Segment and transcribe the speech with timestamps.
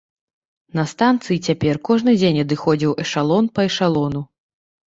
[0.77, 4.21] На станцыі цяпер кожны дзень адыходзіў эшалон па эшалону.